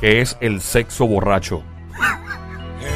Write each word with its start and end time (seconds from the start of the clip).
¿Qué 0.00 0.20
es 0.20 0.36
el 0.40 0.60
sexo 0.60 1.06
borracho? 1.06 1.62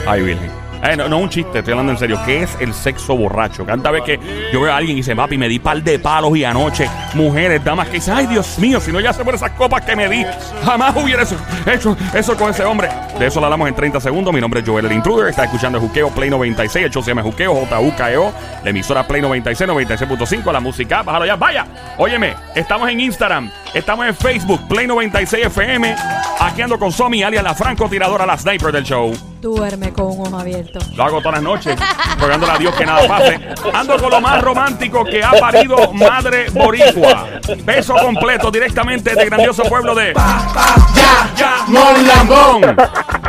Ay, 0.06 0.22
Virgen. 0.22 0.50
Eh, 0.82 0.96
no, 0.96 1.08
no 1.08 1.18
un 1.18 1.29
chiste, 1.29 1.60
estoy 1.60 1.72
hablando 1.72 1.92
en 1.92 1.98
serio. 1.98 2.19
¿Qué 2.26 2.42
es 2.42 2.56
el 2.60 2.74
sexo 2.74 3.16
borracho? 3.16 3.64
Cada 3.64 3.90
vez 3.92 4.03
que 4.03 4.19
yo 4.53 4.60
veo 4.60 4.72
a 4.72 4.76
alguien 4.76 4.96
y 4.96 5.01
dice, 5.01 5.14
papi, 5.14 5.38
me 5.38 5.48
di 5.48 5.60
par 5.60 5.80
de 5.80 5.98
palos 6.01 6.37
y 6.37 6.44
anoche, 6.44 6.88
mujeres, 7.14 7.65
damas 7.65 7.87
que 7.87 7.94
dicen, 7.94 8.15
ay, 8.16 8.26
Dios 8.26 8.58
mío, 8.58 8.80
si 8.80 8.90
no 8.90 8.98
ya 8.98 9.12
sé 9.12 9.24
por 9.24 9.34
esas 9.34 9.53
copas 9.53 9.83
que 9.84 9.94
me 9.94 10.08
di, 10.08 10.24
jamás 10.65 10.97
hubiera 10.97 11.22
hecho, 11.22 11.97
eso 12.15 12.37
con 12.37 12.51
ese 12.51 12.65
hombre. 12.65 12.88
De 13.19 13.26
eso 13.26 13.38
lo 13.38 13.47
hablamos 13.47 13.69
en 13.69 13.74
30 13.74 14.01
segundos. 14.01 14.34
Mi 14.34 14.40
nombre 14.40 14.60
es 14.60 14.69
Joel 14.69 14.87
el 14.87 14.92
Intruder. 14.92 15.29
Está 15.29 15.44
escuchando 15.44 15.79
Juqueo 15.79 16.10
Play 16.10 16.30
96. 16.30 16.87
El 16.87 16.91
show 16.91 17.02
se 17.02 17.10
llama 17.10 17.23
Juqueo, 17.23 17.55
J-U-K-E-O. 17.55 18.33
La 18.64 18.70
emisora 18.70 19.06
Play 19.06 19.23
96, 19.23 19.70
96.5. 19.70 20.52
La 20.52 20.60
música, 20.60 21.02
bájalo 21.02 21.27
ya, 21.27 21.37
vaya. 21.37 21.66
Óyeme, 21.98 22.34
estamos 22.55 22.88
en 22.88 23.00
Instagram, 23.00 23.50
estamos 23.74 24.06
en 24.06 24.15
Facebook, 24.15 24.66
Play 24.69 24.87
96 24.87 25.47
FM. 25.47 25.95
Aquí 26.41 26.62
ando 26.62 26.79
con 26.79 26.93
Somi, 26.93 27.23
alias 27.23 27.45
la 27.45 27.55
francotiradora, 27.55 28.27
la 28.27 28.37
sniper 28.37 28.73
del 28.73 28.84
show. 28.84 29.12
Duerme 29.41 29.93
con 29.93 30.06
un 30.06 30.27
ojo 30.27 30.38
abierto. 30.38 30.79
Lo 30.95 31.05
hago 31.05 31.19
todas 31.19 31.34
las 31.34 31.43
noches, 31.43 31.77
rogándole 32.19 32.52
a 32.52 32.59
Dios 32.59 32.74
que 32.74 32.87
nada 32.87 33.07
pase. 33.09 33.41
Ando 33.73 33.96
con 33.98 34.10
lo 34.10 34.20
más 34.20 34.41
romántico 34.41 35.05
que 35.05 35.23
ha 35.23 35.33
parido 35.33 35.93
Madre 35.93 36.51
Boricua. 36.51 37.27
Beso 37.65 37.95
completo 37.95 38.51
directamente 38.51 39.15
del 39.15 39.29
grandioso 39.29 39.65
pueblo 39.65 39.95
de 39.95 40.12
Ya, 40.15 41.30
Ya, 41.37 41.65
Monlambón. 41.66 42.77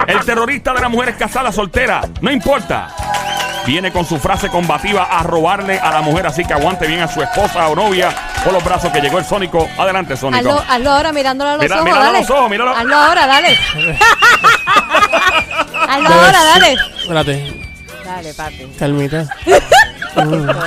El 0.08 0.20
terrorista 0.26 0.74
de 0.74 0.82
las 0.82 0.90
mujeres 0.90 1.16
casadas 1.16 1.56
solteras. 1.56 2.08
No 2.22 2.32
importa. 2.32 2.90
Viene 3.66 3.92
con 3.92 4.06
su 4.06 4.20
frase 4.20 4.50
combativa 4.50 5.04
a 5.04 5.24
robarle 5.24 5.80
a 5.80 5.90
la 5.92 6.02
mujer, 6.02 6.28
así 6.28 6.44
que 6.44 6.54
aguante 6.54 6.86
bien 6.86 7.00
a 7.00 7.08
su 7.08 7.22
esposa 7.22 7.70
o 7.70 7.76
novia 7.76 8.14
por 8.44 8.54
los 8.54 8.64
brazos 8.64 8.92
que 8.92 9.02
llegó 9.02 9.20
el 9.20 9.26
Sónico. 9.26 9.68
Adelante, 9.78 10.18
Sónico. 10.18 10.50
Hazlo, 10.50 10.64
hazlo 10.68 10.92
ahora 10.92 11.12
mirándolo 11.14 11.52
a 11.52 11.54
los 11.54 11.62
Mira- 11.64 11.76
ojos, 11.76 11.86
míralo 11.86 12.06
a 12.06 12.12
los 12.20 12.30
ojos, 12.30 12.50
míralo. 12.50 12.76
Hazlo 12.76 12.96
ahora, 12.96 13.28
dale. 13.28 13.58
hazlo 15.90 16.10
ahora, 16.10 16.44
dale. 16.44 16.76
Espérate, 17.02 17.54
Dale, 18.06 18.34
papi. 18.34 18.68
calmita. 18.78 19.26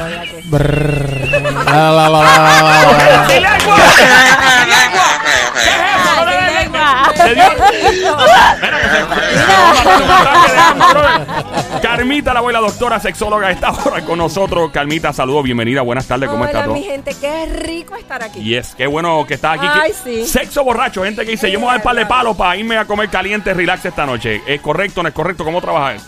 Carmita, 12.07 12.33
la 12.33 12.39
abuela 12.39 12.61
doctora 12.61 13.01
sexóloga, 13.01 13.51
está 13.51 13.67
ahora 13.67 14.05
con 14.05 14.17
nosotros. 14.19 14.71
Carmita, 14.71 15.13
saludos, 15.13 15.43
bienvenida, 15.43 15.83
buenas 15.83 16.07
tardes, 16.07 16.29
¿cómo 16.29 16.43
Hola, 16.43 16.51
está 16.53 16.65
todo? 16.65 16.75
mi 16.75 16.85
gente, 16.85 17.13
qué 17.21 17.47
rico 17.47 17.97
estar 17.97 18.23
aquí. 18.23 18.39
Y 18.39 18.55
es, 18.55 18.77
qué 18.77 18.87
bueno 18.87 19.27
que 19.27 19.35
estás 19.35 19.59
aquí. 19.59 19.67
Ay, 19.69 19.91
Que- 19.91 20.25
sí. 20.25 20.27
Sexo 20.29 20.63
borracho, 20.63 21.03
gente 21.03 21.25
que 21.25 21.33
dice, 21.33 21.51
yo 21.51 21.59
me 21.59 21.65
voy 21.65 21.71
a 21.75 21.79
dar 21.79 21.83
par 21.83 21.97
de 21.97 22.07
palos 22.07 22.37
para 22.37 22.57
irme 22.57 22.79
a 22.79 22.85
comer 22.85 23.09
caliente, 23.11 23.53
relax 23.53 23.85
esta 23.87 24.07
noche. 24.07 24.41
¿Es 24.47 24.61
correcto 24.61 25.01
o 25.01 25.03
no 25.03 25.09
es 25.09 25.15
correcto? 25.17 25.45
¿Cómo 25.45 25.61
trabajas? 25.61 26.07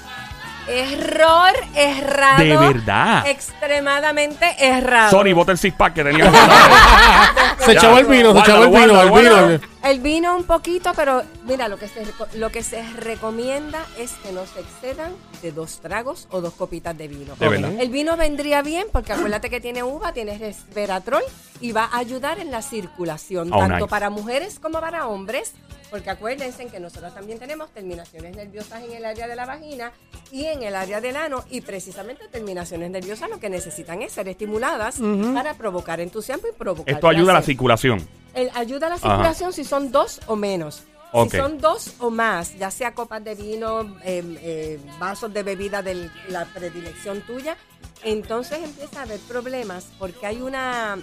Error, 0.69 1.53
errado. 1.75 2.45
De 2.45 2.57
verdad. 2.57 3.27
Extremadamente 3.27 4.47
errado. 4.59 5.11
Sony, 5.11 5.33
bota 5.35 5.53
el 5.53 5.59
six 5.59 5.75
pack 5.77 5.95
que 5.95 6.05
tenía. 6.05 6.31
Se 7.59 7.73
echó 7.73 7.99
el 7.99 8.07
vino, 8.07 8.33
se 8.33 8.39
echó 8.41 8.63
el 8.63 8.69
Guárdalo, 8.69 8.93
vino, 8.95 9.03
el 9.03 9.11
guárdalo, 9.11 9.49
vino. 9.49 9.61
El 9.83 10.01
vino 10.01 10.37
un 10.37 10.45
poquito, 10.45 10.93
pero 10.95 11.23
mira, 11.45 11.69
lo 11.69 11.77
que, 11.79 11.89
se, 11.89 12.03
lo 12.35 12.51
que 12.51 12.63
se 12.63 12.83
recomienda 12.95 13.85
es 13.99 14.13
que 14.23 14.33
no 14.33 14.43
se 14.47 14.61
excedan 14.61 15.13
de 15.43 15.53
dos 15.53 15.81
tragos 15.81 16.29
o 16.31 16.41
dos 16.41 16.55
copitas 16.55 16.97
de 16.97 17.09
vino. 17.09 17.35
De 17.37 17.49
verdad. 17.49 17.73
El 17.79 17.91
vino 17.91 18.17
vendría 18.17 18.63
bien 18.63 18.87
porque 18.93 19.13
acuérdate 19.13 19.51
que 19.51 19.61
tiene 19.61 19.83
uva, 19.83 20.13
tiene 20.13 20.39
resveratrol 20.39 21.23
y 21.61 21.73
va 21.73 21.85
a 21.93 21.99
ayudar 21.99 22.39
en 22.39 22.51
la 22.51 22.63
circulación, 22.63 23.53
Oh, 23.53 23.59
tanto 23.59 23.77
nice. 23.77 23.89
para 23.89 24.11
mujeres 24.11 24.59
como 24.61 24.81
para 24.81 25.07
hombres. 25.09 25.53
Porque 25.91 26.11
acuérdense 26.11 26.67
que 26.67 26.81
nosotros 26.81 27.15
también 27.15 27.39
tenemos 27.39 27.71
terminaciones 27.71 28.37
nerviosas 28.37 28.83
en 28.85 28.93
el 28.93 29.05
área 29.05 29.27
de 29.27 29.35
la 29.37 29.47
vagina 29.47 29.93
y 30.31 30.45
en 30.45 30.63
el 30.63 30.75
área 30.75 31.01
del 31.01 31.17
ano. 31.17 31.45
Y 31.51 31.63
precisamente 31.63 32.29
terminaciones 32.29 32.91
nerviosas 32.91 33.31
lo 33.31 33.41
que 33.41 33.49
necesitan 33.49 34.03
es 34.03 34.13
ser 34.13 34.29
estimuladas 34.29 34.97
para 35.35 35.55
provocar 35.55 36.01
entusiasmo 36.01 36.49
y 36.49 36.57
provocar 36.57 36.95
Esto 36.95 37.09
ayuda 37.09 37.33
a 37.33 37.35
la 37.37 37.43
circulación. 37.43 38.07
El- 38.35 38.51
ayuda 38.55 38.87
a 38.89 38.91
la 38.91 38.97
Ajá. 38.97 39.09
circulación 39.09 39.53
si 39.53 39.65
son 39.65 39.91
dos 39.91 40.21
o 40.27 40.37
menos. 40.37 40.83
Si 41.31 41.31
son 41.39 41.57
dos 41.59 41.95
o 42.01 42.11
más, 42.11 42.55
ya 42.59 42.71
sea 42.71 42.93
copas 42.95 43.25
de 43.25 43.35
vino, 43.35 43.81
eh, 44.05 44.23
eh, 44.43 44.79
vasos 45.01 45.33
de 45.33 45.43
bebida 45.43 45.81
de 45.81 46.11
la 46.29 46.45
predilección 46.45 47.23
tuya, 47.23 47.57
entonces 48.05 48.59
empieza 48.63 49.01
a 49.01 49.03
haber 49.05 49.19
problemas 49.21 49.87
porque 49.99 50.27
hay 50.27 50.43
una 50.43 50.99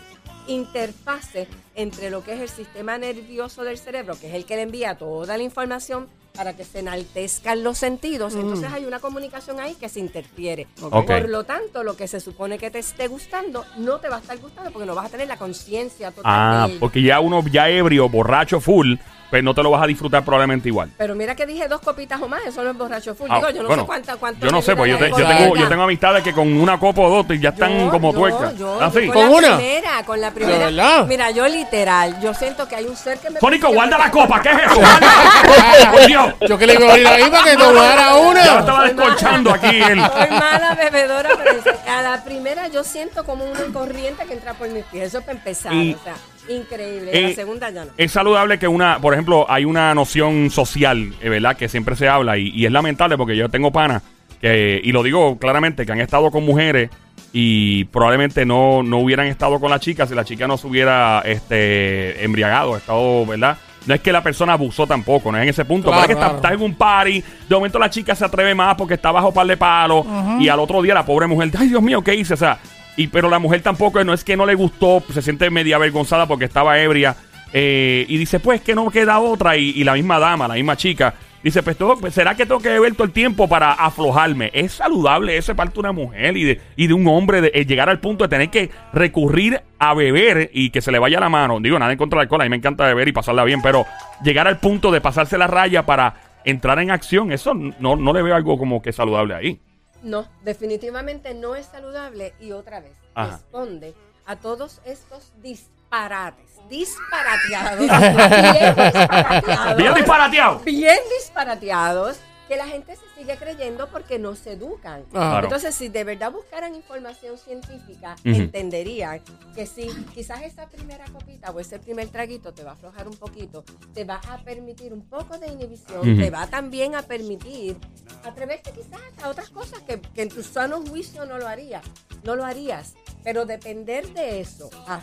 interfase 0.47 1.47
entre 1.75 2.09
lo 2.09 2.23
que 2.23 2.33
es 2.33 2.41
el 2.41 2.49
sistema 2.49 2.97
nervioso 2.97 3.63
del 3.63 3.77
cerebro, 3.77 4.17
que 4.19 4.27
es 4.27 4.33
el 4.33 4.45
que 4.45 4.55
le 4.55 4.63
envía 4.63 4.95
toda 4.97 5.37
la 5.37 5.43
información 5.43 6.07
para 6.35 6.53
que 6.53 6.65
se 6.65 6.79
enaltezcan 6.79 7.63
los 7.63 7.77
sentidos. 7.77 8.35
Entonces 8.35 8.69
hay 8.71 8.85
una 8.85 8.99
comunicación 8.99 9.59
ahí 9.59 9.75
que 9.75 9.87
se 9.89 9.99
interfiere. 10.01 10.67
Por 10.79 11.29
lo 11.29 11.45
tanto, 11.45 11.83
lo 11.83 11.95
que 11.95 12.07
se 12.07 12.19
supone 12.19 12.57
que 12.57 12.69
te 12.69 12.79
esté 12.79 13.07
gustando 13.07 13.65
no 13.77 13.99
te 13.99 14.09
va 14.09 14.17
a 14.17 14.19
estar 14.19 14.37
gustando 14.37 14.71
porque 14.71 14.85
no 14.85 14.95
vas 14.95 15.05
a 15.05 15.09
tener 15.09 15.27
la 15.27 15.37
conciencia 15.37 16.11
total 16.11 16.23
Ah, 16.25 16.67
porque 16.79 17.01
ya 17.01 17.19
uno 17.21 17.43
ya 17.49 17.69
ebrio, 17.69 18.09
borracho, 18.09 18.59
full, 18.59 18.95
pues 19.29 19.43
no 19.43 19.53
te 19.53 19.63
lo 19.63 19.71
vas 19.71 19.83
a 19.83 19.87
disfrutar 19.87 20.23
probablemente 20.23 20.69
igual. 20.69 20.89
Pero 20.97 21.15
mira 21.15 21.35
que 21.35 21.45
dije 21.45 21.67
dos 21.67 21.81
copitas 21.81 22.21
o 22.21 22.27
más, 22.27 22.41
eso 22.45 22.63
no 22.63 22.71
es 22.71 22.77
borracho 22.77 23.15
full. 23.15 23.27
Ah, 23.29 23.37
Digo, 23.37 23.49
yo 23.51 23.61
no 23.63 23.67
bueno, 23.67 23.83
sé 23.83 23.87
cuánta, 23.87 24.15
cuánto 24.17 24.45
Yo 24.45 24.51
no 24.51 24.61
sé, 24.61 24.75
pues 24.75 24.91
yo, 24.91 24.97
te- 24.97 25.09
yo 25.09 25.15
tengo, 25.27 25.55
yo 25.55 25.67
tengo 25.67 25.83
amistades 25.83 26.23
que 26.23 26.33
con 26.33 26.51
una 26.53 26.79
copa 26.79 27.01
o 27.01 27.09
dos 27.23 27.39
ya 27.39 27.49
están 27.49 27.77
Yo- 27.85 27.89
como 27.91 28.11
yo- 28.11 28.17
tuercas. 28.19 28.57
Yo, 28.57 28.77
¿Ah, 28.81 28.91
yo 28.93 28.99
sí? 28.99 29.07
con, 29.07 29.15
¿Con 29.15 29.23
la 29.31 29.37
una? 29.37 29.57
primera, 29.57 30.03
con 30.05 30.21
la 30.21 30.31
primera. 30.31 30.57
verdad? 30.65 31.05
Mira, 31.07 31.31
yo 31.31 31.47
literal, 31.47 32.19
yo 32.21 32.33
siento 32.33 32.67
que 32.67 32.75
hay 32.75 32.85
un 32.85 32.95
ser 32.95 33.17
que 33.19 33.29
me... 33.29 33.39
Me- 33.41 33.57
guarda 33.75 33.97
la 33.97 34.11
copa, 34.11 34.41
¿qué 34.41 34.49
es 34.49 34.57
eso? 34.71 34.79
Por 35.91 36.05
Dios. 36.07 36.33
Yo 36.47 36.57
que 36.57 36.67
le 36.67 36.73
iba 36.75 36.87
a 36.87 36.89
abrir 36.91 37.07
ahí 37.07 37.29
para 37.29 37.43
que 37.43 37.57
tomara 37.57 37.95
Ya 37.95 38.09
lo 38.11 38.29
una. 38.29 38.41
estaba 38.59 38.83
descolchando 38.85 39.51
aquí. 39.51 39.81
Soy 39.81 40.29
mala 40.29 40.75
bebedora, 40.75 41.29
pero 41.37 41.61
a 41.87 42.01
la 42.01 42.23
primera 42.23 42.67
yo 42.67 42.83
siento 42.83 43.23
como 43.25 43.43
una 43.45 43.61
corriente 43.73 44.25
que 44.25 44.33
entra 44.33 44.53
por 44.53 44.69
mis 44.69 44.83
pies. 44.85 45.05
Eso 45.07 45.19
es 45.19 45.25
para 45.25 45.37
empezar, 45.37 45.71
o 45.73 46.03
sea, 46.03 46.15
increíble. 46.49 47.11
Eh, 47.13 47.29
la 47.29 47.35
segunda 47.35 47.69
ya 47.69 47.85
no. 47.85 47.91
Es 47.97 48.11
saludable 48.11 48.59
que 48.59 48.67
una, 48.67 48.99
por 48.99 49.13
ejemplo, 49.13 49.45
hay 49.49 49.65
una 49.65 49.93
noción 49.93 50.49
social, 50.49 51.13
eh, 51.21 51.29
¿verdad? 51.29 51.57
Que 51.57 51.69
siempre 51.69 51.95
se 51.95 52.07
habla 52.07 52.37
y, 52.37 52.49
y 52.49 52.65
es 52.65 52.71
lamentable 52.71 53.17
porque 53.17 53.35
yo 53.35 53.49
tengo 53.49 53.71
panas 53.71 54.03
que, 54.41 54.81
y 54.83 54.91
lo 54.91 55.03
digo 55.03 55.37
claramente, 55.37 55.85
que 55.85 55.91
han 55.91 56.01
estado 56.01 56.31
con 56.31 56.45
mujeres 56.45 56.89
y 57.33 57.83
probablemente 57.85 58.45
no, 58.45 58.81
no 58.81 58.99
hubieran 58.99 59.27
estado 59.27 59.59
con 59.59 59.69
la 59.69 59.79
chica 59.79 60.07
si 60.07 60.15
la 60.15 60.23
chica 60.23 60.47
no 60.47 60.57
se 60.57 60.67
hubiera 60.67 61.21
este, 61.25 62.23
embriagado, 62.23 62.77
estado, 62.77 63.25
¿verdad? 63.25 63.57
No 63.85 63.93
es 63.93 64.01
que 64.01 64.11
la 64.11 64.23
persona 64.23 64.53
abusó 64.53 64.87
tampoco, 64.87 65.31
no 65.31 65.37
es 65.37 65.43
en 65.43 65.49
ese 65.49 65.65
punto. 65.65 65.89
Claro, 65.89 66.01
pero 66.01 66.13
es 66.13 66.15
que 66.15 66.19
claro. 66.21 66.35
estás 66.37 66.51
en 66.53 66.61
un 66.61 66.75
party, 66.75 67.23
de 67.49 67.55
momento 67.55 67.77
la 67.77 67.89
chica 67.89 68.15
se 68.15 68.25
atreve 68.25 68.55
más 68.55 68.75
porque 68.75 68.95
está 68.95 69.11
bajo 69.11 69.33
par 69.33 69.45
de 69.45 69.57
palos 69.57 70.05
y 70.39 70.47
al 70.47 70.59
otro 70.59 70.81
día 70.81 70.93
la 70.93 71.05
pobre 71.05 71.27
mujer, 71.27 71.51
ay 71.57 71.67
Dios 71.67 71.81
mío, 71.81 72.01
¿qué 72.01 72.15
hice? 72.15 72.33
O 72.33 72.37
sea, 72.37 72.57
y, 72.97 73.07
pero 73.07 73.29
la 73.29 73.39
mujer 73.39 73.61
tampoco, 73.61 74.03
no 74.03 74.13
es 74.13 74.23
que 74.23 74.37
no 74.37 74.45
le 74.45 74.55
gustó, 74.55 75.03
se 75.13 75.21
siente 75.21 75.49
media 75.49 75.75
avergonzada 75.75 76.27
porque 76.27 76.45
estaba 76.45 76.79
ebria. 76.79 77.15
eh, 77.53 78.05
y 78.09 78.17
dice, 78.17 78.39
pues 78.39 78.61
que 78.61 78.75
no 78.75 78.89
queda 78.89 79.19
otra. 79.19 79.55
Y, 79.57 79.69
y 79.69 79.83
la 79.83 79.93
misma 79.93 80.19
dama, 80.19 80.47
la 80.47 80.55
misma 80.55 80.75
chica, 80.75 81.13
dice, 81.43 81.61
pues, 81.63 81.77
todo, 81.77 81.97
pues, 81.97 82.13
¿será 82.13 82.35
que 82.35 82.45
tengo 82.45 82.59
que 82.59 82.69
beber 82.69 82.93
todo 82.93 83.03
el 83.05 83.11
tiempo 83.11 83.47
para 83.47 83.71
aflojarme? 83.71 84.49
Es 84.53 84.73
saludable 84.73 85.37
ese 85.37 85.55
parte 85.55 85.75
de 85.75 85.79
una 85.81 85.91
mujer 85.91 86.35
y 86.35 86.43
de, 86.43 86.61
y 86.75 86.87
de 86.87 86.93
un 86.93 87.07
hombre 87.07 87.39
de, 87.41 87.51
eh, 87.53 87.65
llegar 87.65 87.87
al 87.89 87.99
punto 87.99 88.23
de 88.25 88.29
tener 88.29 88.49
que 88.49 88.71
recurrir 88.93 89.61
a 89.79 89.93
beber 89.93 90.49
y 90.53 90.69
que 90.71 90.81
se 90.81 90.91
le 90.91 90.99
vaya 90.99 91.19
la 91.19 91.29
mano. 91.29 91.59
Digo, 91.59 91.77
nada 91.79 91.91
en 91.91 91.97
contra 91.97 92.17
del 92.19 92.25
alcohol, 92.25 92.41
a 92.41 92.45
mí 92.45 92.49
me 92.49 92.55
encanta 92.57 92.85
beber 92.85 93.07
y 93.07 93.11
pasarla 93.11 93.43
bien, 93.43 93.61
pero 93.61 93.85
llegar 94.23 94.47
al 94.47 94.59
punto 94.59 94.91
de 94.91 95.01
pasarse 95.01 95.37
la 95.37 95.47
raya 95.47 95.85
para 95.85 96.15
entrar 96.45 96.79
en 96.79 96.91
acción, 96.91 97.31
eso 97.31 97.53
no, 97.53 97.95
no 97.95 98.13
le 98.13 98.21
veo 98.21 98.35
algo 98.35 98.57
como 98.57 98.81
que 98.81 98.91
saludable 98.91 99.33
ahí. 99.33 99.59
No, 100.05 100.27
definitivamente 100.43 101.33
no 101.33 101.55
es 101.55 101.65
saludable 101.65 102.33
y 102.39 102.51
otra 102.51 102.79
vez 102.79 102.93
Ajá. 103.15 103.31
responde 103.37 103.95
a 104.27 104.35
todos 104.35 104.79
estos 104.85 105.31
disparates, 105.41 106.45
disparateados, 106.69 107.79
bien 107.79 108.75
disparateados, 108.75 109.77
Bien 109.77 109.93
disparateado. 109.95 110.59
bien 110.59 110.99
disparateados, 111.19 112.17
que 112.47 112.55
la 112.57 112.67
gente 112.67 112.95
se 112.95 113.03
sigue 113.17 113.35
creyendo 113.37 113.87
porque 113.89 114.19
no 114.19 114.35
se 114.35 114.53
educan. 114.53 115.03
Claro. 115.05 115.45
Entonces, 115.47 115.73
si 115.75 115.89
de 115.89 116.03
verdad 116.03 116.31
buscaran 116.31 116.75
información 116.75 117.37
científica, 117.37 118.15
Ujú. 118.19 118.35
entenderían 118.35 119.21
que 119.55 119.65
si 119.65 119.87
quizás 120.13 120.43
esa 120.43 120.67
primera 120.67 121.05
copita 121.05 121.51
o 121.51 121.59
ese 121.59 121.79
primer 121.79 122.07
traguito 122.09 122.53
te 122.53 122.63
va 122.63 122.71
a 122.71 122.73
aflojar 122.73 123.07
un 123.07 123.15
poquito, 123.17 123.63
te 123.93 124.03
va 124.03 124.21
a 124.29 124.37
permitir 124.43 124.93
un 124.93 125.01
poco 125.07 125.37
de 125.37 125.47
inhibición, 125.47 126.17
te 126.17 126.29
va 126.29 126.47
también 126.47 126.95
a 126.95 127.01
permitir 127.01 127.77
atreverte 128.23 128.71
quizás 128.71 129.01
a 129.23 129.29
otras 129.29 129.49
cosas 129.49 129.81
que, 129.81 129.99
que 129.99 130.21
en 130.23 130.29
tu 130.29 130.43
sano 130.43 130.81
juicio 130.81 131.25
no 131.25 131.37
lo 131.37 131.47
harías, 131.47 131.83
no 132.23 132.35
lo 132.35 132.45
harías, 132.45 132.93
pero 133.23 133.45
depender 133.45 134.07
de 134.13 134.39
eso 134.41 134.69
a 134.87 135.01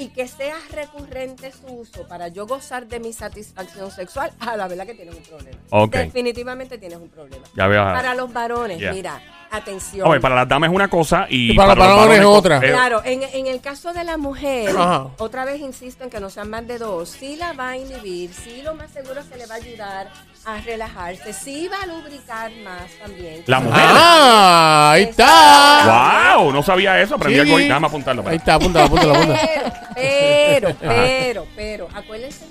y 0.00 0.08
que 0.08 0.26
sea 0.26 0.56
recurrente 0.72 1.52
su 1.52 1.66
uso 1.66 2.08
para 2.08 2.28
yo 2.28 2.46
gozar 2.46 2.86
de 2.86 3.00
mi 3.00 3.12
satisfacción 3.12 3.90
sexual, 3.90 4.32
a 4.40 4.56
la 4.56 4.66
verdad 4.66 4.86
que 4.86 4.94
tienes 4.94 5.14
un 5.14 5.22
problema. 5.22 5.58
Definitivamente 5.92 6.78
tienes 6.78 6.98
un 6.98 7.10
problema. 7.10 7.44
Ya 7.54 7.66
veo. 7.66 7.84
Para 7.84 8.14
los 8.14 8.32
varones, 8.32 8.80
mira, 8.80 9.20
atención. 9.50 10.06
Oye, 10.08 10.20
para 10.20 10.34
las 10.34 10.48
damas 10.48 10.70
es 10.70 10.74
una 10.76 10.88
cosa 10.88 11.26
y, 11.28 11.52
Y 11.52 11.56
para 11.56 11.74
los 11.74 11.86
varones 11.86 12.18
es 12.20 12.24
otra. 12.24 12.60
Claro, 12.60 13.02
en, 13.04 13.22
en 13.22 13.46
el 13.46 13.60
caso 13.60 13.92
de 13.92 14.04
la 14.04 14.16
mujer, 14.16 14.70
Ajá. 14.76 15.06
otra 15.18 15.44
vez 15.44 15.60
insisto 15.60 16.04
en 16.04 16.10
que 16.10 16.20
no 16.20 16.30
sean 16.30 16.48
más 16.50 16.66
de 16.66 16.78
dos, 16.78 17.08
sí 17.10 17.36
la 17.36 17.52
va 17.52 17.70
a 17.70 17.76
inhibir, 17.76 18.32
sí 18.32 18.62
lo 18.62 18.74
más 18.74 18.90
seguro 18.90 19.20
es 19.20 19.26
que 19.26 19.36
le 19.38 19.46
va 19.46 19.54
a 19.54 19.58
ayudar 19.58 20.08
a 20.46 20.58
relajarse, 20.62 21.32
sí 21.34 21.68
va 21.70 21.82
a 21.82 21.86
lubricar 21.86 22.50
más 22.64 22.90
también. 23.02 23.42
La 23.46 23.60
mujer. 23.60 23.82
Ah, 23.86 24.92
ahí 24.92 25.02
está. 25.02 26.34
¡Wow! 26.36 26.52
No 26.52 26.62
sabía 26.62 27.00
eso. 27.00 27.16
Aprendí 27.16 27.34
Sí. 27.40 27.40
algo. 27.46 27.58
Déjame 27.58 27.86
apuntarlo. 27.86 28.24
Ahí 28.26 28.36
está, 28.36 28.54
apúntalo, 28.54 28.86
apúntalo, 28.86 29.14
apúntalo. 29.14 29.38
Pero, 29.38 29.70
pero, 29.94 30.76
pero, 30.80 31.46
pero, 31.56 31.88
acuérdense 31.94 32.44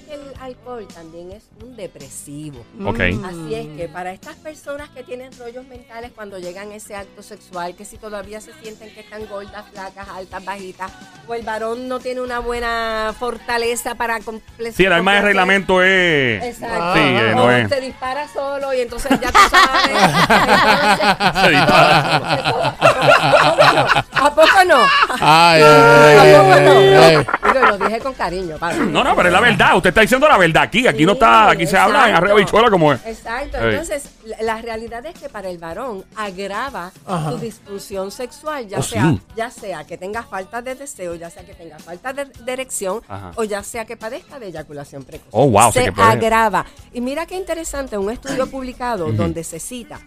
alcohol 0.49 0.87
también 0.93 1.31
es 1.31 1.43
un 1.63 1.75
depresivo. 1.75 2.65
Ok. 2.85 2.99
Así 3.25 3.53
es 3.55 3.67
que 3.77 3.87
para 3.91 4.11
estas 4.11 4.35
personas 4.35 4.89
que 4.89 5.03
tienen 5.03 5.31
rollos 5.37 5.65
mentales 5.67 6.11
cuando 6.13 6.37
llegan 6.39 6.71
a 6.71 6.75
ese 6.75 6.95
acto 6.95 7.21
sexual, 7.23 7.75
que 7.75 7.85
si 7.85 7.97
todavía 7.97 8.41
se 8.41 8.51
sienten 8.61 8.93
que 8.93 9.01
están 9.01 9.25
gordas, 9.27 9.65
flacas, 9.71 10.07
altas, 10.09 10.43
bajitas, 10.43 10.91
o 11.27 11.33
el 11.35 11.43
varón 11.43 11.87
no 11.87 11.99
tiene 11.99 12.21
una 12.21 12.39
buena 12.39 13.13
fortaleza 13.17 13.95
para 13.95 14.19
completar. 14.21 14.73
Sí, 14.73 14.85
el 14.85 14.93
arma 14.93 15.13
de 15.15 15.21
reglamento 15.21 15.81
es. 15.83 16.43
Exacto. 16.43 16.93
Sí, 16.95 16.99
eh, 16.99 17.33
o 17.33 17.35
no 17.35 17.51
es. 17.51 17.69
se 17.69 17.81
dispara 17.81 18.27
solo 18.27 18.73
y 18.73 18.81
entonces 18.81 19.11
ya 19.19 19.31
tú 19.31 19.39
sabes. 19.49 19.99
Se 21.43 21.49
dispara 21.51 22.75
¿A 24.11 24.35
poco 24.35 24.63
no? 24.67 24.79
Ay, 25.19 25.61
ay, 25.61 25.63
¿A 25.63 26.21
ay, 26.21 26.33
poco 26.35 26.53
ay, 26.53 26.63
no? 26.63 26.71
ay, 26.71 27.15
ay. 27.15 27.27
Digo, 27.53 27.65
lo 27.65 27.77
dije 27.77 27.99
con 27.99 28.13
cariño. 28.13 28.57
padre. 28.57 28.79
No, 28.79 29.03
no, 29.03 29.15
pero 29.15 29.29
es 29.29 29.33
la 29.33 29.39
verdad. 29.39 29.75
Usted 29.77 29.89
está 29.89 30.01
diciendo 30.01 30.27
la 30.27 30.37
verdad 30.39 30.63
aquí. 30.63 30.87
Aquí 30.87 31.05
no 31.05 31.13
está. 31.13 31.51
Aquí 31.51 31.67
se 31.67 31.77
habla 31.77 32.09
en 32.09 32.15
arreo 32.15 32.35
bichuela 32.35 32.69
como 32.71 32.91
es. 32.93 33.05
Exacto. 33.05 33.57
Ey. 33.57 33.69
Entonces, 33.71 34.09
la, 34.25 34.41
la 34.41 34.61
realidad 34.61 35.05
es 35.05 35.19
que 35.19 35.29
para 35.29 35.49
el 35.49 35.57
varón 35.59 36.03
agrava 36.15 36.91
Ajá. 37.05 37.31
su 37.31 37.37
disfunción 37.37 38.11
sexual, 38.11 38.67
ya 38.67 38.79
Oh, 38.79 38.83
sea, 38.83 39.03
sí. 39.03 39.21
ya 39.35 39.51
sea 39.51 39.83
que 39.85 39.97
tenga 39.97 40.23
falta 40.23 40.61
de 40.61 40.75
deseo, 40.75 41.15
ya 41.15 41.29
sea 41.29 41.45
que 41.45 41.53
tenga 41.53 41.77
falta 41.79 42.13
de, 42.13 42.25
de 42.25 42.51
erección, 42.53 43.01
Ajá. 43.07 43.31
o 43.35 43.43
ya 43.43 43.61
sea 43.63 43.85
que 43.85 43.97
padezca 43.97 44.39
de 44.39 44.47
eyaculación 44.47 45.03
precoz. 45.03 45.27
Oh, 45.31 45.49
wow, 45.49 45.71
Se 45.71 45.91
que 45.91 46.01
agrava. 46.01 46.65
Y 46.93 47.01
mira 47.01 47.25
qué 47.25 47.35
interesante, 47.35 47.97
un 47.97 48.09
estudio 48.09 48.47
publicado 48.47 49.11
donde 49.11 49.43
se 49.43 49.59
cita 49.59 49.99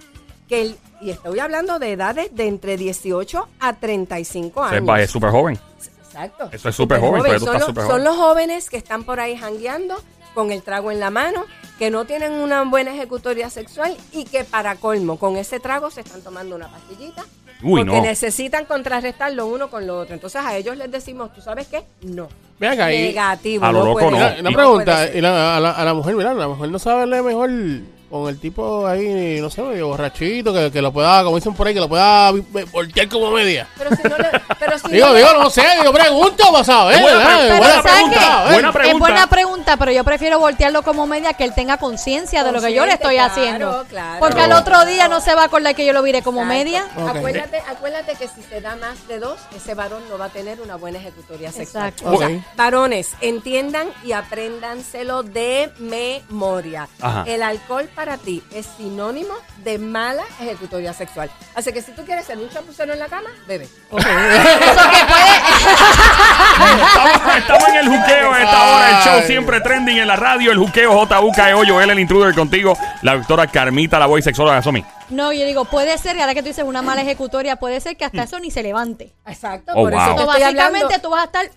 que 0.49 0.63
el, 0.63 0.77
y 1.01 1.11
estoy 1.11 1.39
hablando 1.39 1.79
de 1.79 1.93
edades 1.93 2.35
de 2.35 2.47
entre 2.49 2.77
18 2.77 3.49
a 3.61 3.73
35 3.75 4.63
años. 4.63 4.81
Sepa, 4.81 5.01
es 5.01 5.11
súper 5.11 5.31
joven. 5.31 5.59
Exacto. 6.05 6.51
Eso 6.53 6.69
es 6.69 6.77
súper 6.77 7.01
joven, 7.01 7.23
tú 7.39 7.45
Son, 7.47 7.55
los- 7.55 7.65
súper 7.65 7.83
son 7.85 7.91
joven. 7.93 8.05
los 8.05 8.17
jóvenes 8.17 8.69
que 8.71 8.77
están 8.77 9.05
por 9.05 9.19
ahí 9.19 9.35
jangueando 9.37 9.97
con 10.35 10.53
el 10.53 10.63
trago 10.63 10.91
en 10.91 11.01
la 11.01 11.11
mano, 11.11 11.45
que 11.79 11.91
no 11.91 12.05
tienen 12.05 12.33
una 12.33 12.63
buena 12.65 12.93
ejecutoria 12.95 13.51
sexual 13.51 13.97
y 14.13 14.25
que 14.25 14.45
para 14.45 14.77
colmo, 14.77 15.19
con 15.19 15.37
ese 15.37 15.61
trago 15.61 15.91
se 15.91 16.01
están 16.03 16.23
tomando 16.23 16.57
una 16.57 16.69
pastillita. 16.69 17.25
Uy, 17.65 17.85
porque 17.85 17.99
no. 18.01 18.03
necesitan 18.03 18.65
contrarrestar 18.65 19.33
lo 19.35 19.47
uno 19.47 19.71
con 19.71 19.87
lo 19.87 19.99
otro. 20.01 20.15
Entonces 20.15 20.41
a 20.45 20.57
ellos 20.57 20.77
les 20.77 20.91
decimos, 20.91 21.33
¿tú 21.33 21.41
sabes 21.41 21.69
qué? 21.69 21.85
No. 22.03 22.29
Acá, 22.61 22.93
y- 22.93 23.03
Negativo. 23.09 23.65
A 23.65 23.71
lo 23.73 23.79
no 23.81 23.85
loco 23.87 24.01
puede 24.01 24.11
no. 24.11 24.41
Una, 24.49 24.57
pregunta, 24.57 25.09
y 25.15 25.21
la- 25.21 25.57
a, 25.57 25.61
la, 25.61 25.71
a 25.71 25.85
la 25.85 25.95
mujer, 25.95 26.15
mira, 26.17 26.35
la 26.35 26.49
mujer 26.49 26.71
no 26.71 26.79
sabe 26.81 27.07
leer 27.07 27.23
mejor 27.23 27.51
con 28.13 28.29
el 28.29 28.39
tipo 28.39 28.87
ahí, 28.87 29.39
no 29.41 29.49
sé, 29.49 29.63
medio 29.63 29.89
borrachito, 29.89 30.53
que, 30.53 30.71
que 30.71 30.83
lo 30.83 30.93
pueda, 30.93 31.25
como 31.25 31.37
dicen 31.37 31.55
por 31.55 31.67
ahí, 31.67 31.73
que 31.73 31.81
lo 31.81 31.89
pueda 31.89 32.31
voltear 32.71 33.09
como 33.09 33.31
media. 33.31 33.67
Pero 33.79 33.91
si 33.97 34.03
no 34.03 34.19
le... 34.19 34.29
Pero 34.59 34.79
si 34.79 34.89
Digo, 34.93 35.07
no 35.09 35.15
digo, 35.15 35.29
no 35.39 35.49
sé, 35.51 35.63
digo, 35.81 35.93
pregunto 35.95 36.45
para 36.53 36.63
saber. 36.65 37.01
Buena 37.01 37.19
buena 37.19 37.83
¿sabes 37.83 37.83
pregunta. 37.83 38.43
Buena 38.45 38.69
Es 38.69 38.75
pregunta. 38.75 38.99
buena 38.99 39.27
pregunta, 39.29 39.77
pero 39.79 39.93
yo 39.93 40.05
prefiero 40.05 40.39
voltearlo 40.39 40.83
como 40.83 41.07
media 41.07 41.33
que 41.33 41.45
él 41.45 41.55
tenga 41.55 41.79
conciencia 41.79 42.45
de 42.45 42.53
lo 42.53 42.61
que 42.61 42.75
yo 42.75 42.85
le 42.85 42.93
estoy 42.93 43.17
haciendo. 43.17 43.71
claro, 43.71 43.87
claro. 43.89 44.21
Porque 44.21 44.41
al 44.43 44.53
otro 44.53 44.85
día 44.85 45.09
no 45.09 45.21
se 45.23 45.35
va 45.35 45.43
a 45.43 45.45
acordar 45.47 45.75
que 45.75 45.87
yo 45.87 45.95
lo 45.95 46.03
viré 46.03 46.21
como 46.23 46.43
Exacto. 46.43 46.55
media. 46.59 46.85
Acuérdate, 47.09 47.63
acuérdate 47.69 48.15
que 48.17 48.29
si 48.29 48.43
se 48.43 48.61
da 48.61 48.77
más 48.77 49.09
de 49.09 49.19
dos, 49.21 49.39
ese 49.57 49.75
varón 49.75 50.03
no 50.11 50.19
va 50.19 50.27
a 50.27 50.29
tener 50.29 50.61
una 50.61 50.77
buena 50.77 50.99
ejecutoria 50.99 51.51
sexual. 51.51 51.89
Exacto. 51.89 52.13
O 52.15 52.19
sea, 52.19 52.29
Ok. 52.29 52.35
varones, 52.57 53.13
entiendan 53.23 53.89
y 54.05 54.13
apréndanselo 54.13 55.23
de 55.23 55.73
memoria. 55.79 56.89
Ajá. 57.01 57.25
El 57.27 57.43
alcohol 57.43 57.89
para 57.95 58.02
ti 58.19 58.43
es 58.53 58.67
sinónimo 58.77 59.35
de 59.59 59.79
mala 59.79 60.23
ejecutoria 60.41 60.93
sexual. 60.93 61.31
Así 61.55 61.73
que 61.73 61.81
si 61.83 61.93
tú 61.93 62.05
quieres 62.05 62.27
ser 62.27 62.39
un 62.39 62.49
chapucero 62.51 62.93
en 62.93 62.99
la 62.99 63.07
cama, 63.09 63.31
bebe. 63.47 63.65
Eso 63.65 63.97
que 63.97 64.03
puede. 65.09 65.33
Estamos, 66.87 67.37
estamos 67.37 67.69
en 67.69 67.77
el 67.77 67.89
juqueo 67.89 68.33
a 68.33 68.43
esta 68.43 68.63
hora. 68.75 68.91
El 68.91 69.05
show 69.05 69.23
siempre 69.27 69.61
trending 69.61 69.99
en 69.99 70.09
la 70.09 70.17
radio. 70.17 70.53
El 70.53 70.59
juqueo 70.59 71.07
JUKEO. 71.07 71.63
Joel, 71.67 71.91
el 71.91 71.99
intruder 71.99 72.35
contigo. 72.35 72.77
La 73.03 73.17
doctora 73.17 73.47
Carmita, 73.47 73.99
la 73.99 74.07
voz 74.07 74.23
sexóloga. 74.25 74.63
Somi. 74.63 74.85
No, 75.11 75.33
yo 75.33 75.45
digo, 75.45 75.65
puede 75.67 75.97
ser, 75.99 76.17
y 76.17 76.21
ahora 76.21 76.35
que 76.35 76.43
tú 76.43 76.49
dices 76.49 76.65
una 76.65 76.81
mala 76.81 77.03
ejecutoria, 77.03 77.57
puede 77.57 77.81
ser 77.81 77.97
que 77.97 78.05
hasta 78.05 78.23
eso 78.23 78.39
ni 78.39 78.51
se 78.51 78.63
levante. 78.63 79.13
Exacto, 79.27 79.73
Oh, 79.75 79.83
por 79.83 79.93
wow. 79.93 80.01
eso 80.01 80.15
te 80.15 80.23
hablando. 80.23 80.27
básicamente 80.63 80.99
tú 81.01 81.11
vas 81.11 81.23
a 81.23 81.25
estar 81.27 81.51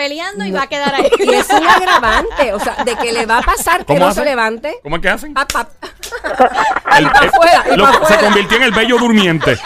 peleando 0.00 0.46
y 0.46 0.50
va 0.50 0.62
a 0.62 0.66
quedar 0.66 0.94
ahí. 0.94 1.10
Y 1.18 1.34
es 1.34 1.48
un 1.50 1.66
agravante, 1.66 2.52
o 2.54 2.58
sea, 2.60 2.82
de 2.84 2.94
que 2.96 3.12
le 3.12 3.26
va 3.26 3.38
a 3.38 3.42
pasar 3.42 3.80
que 3.80 3.84
¿Cómo 3.86 3.98
no 4.00 4.06
hacen? 4.06 4.24
se 4.24 4.30
levante. 4.30 4.74
¿Cómo 4.82 4.96
es 4.96 5.02
que 5.02 5.08
hacen? 5.10 5.34
El- 6.98 7.04
el- 7.04 7.06
afuera, 7.06 7.64
lo- 7.76 8.06
se 8.06 8.16
convirtió 8.18 8.56
en 8.56 8.62
el 8.64 8.72
bello 8.72 8.98
durmiente. 8.98 9.56